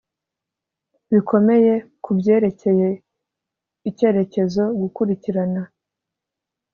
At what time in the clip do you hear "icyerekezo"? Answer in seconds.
3.89-4.63